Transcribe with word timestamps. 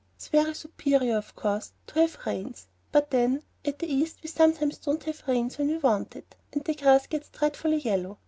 It's 0.15 0.29
very 0.29 0.55
superior, 0.55 1.15
of 1.15 1.35
course, 1.35 1.73
to 1.85 1.99
have 1.99 2.17
rains; 2.25 2.65
but 2.91 3.11
then 3.11 3.43
at 3.63 3.77
the 3.77 3.85
East 3.93 4.17
we 4.23 4.29
sometimes 4.29 4.79
don't 4.79 5.03
have 5.03 5.21
rain 5.27 5.51
when 5.57 5.67
we 5.67 5.77
want 5.77 6.15
it, 6.15 6.35
and 6.51 6.63
the 6.63 6.73
grass 6.73 7.05
gets 7.05 7.29
dreadfully 7.29 7.77
yellow. 7.77 8.17